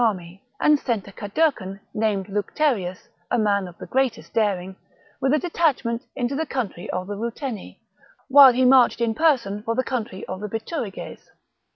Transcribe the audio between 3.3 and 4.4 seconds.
man of the greatest